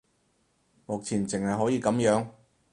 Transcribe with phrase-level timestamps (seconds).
[0.87, 2.27] 目前淨係可以噉樣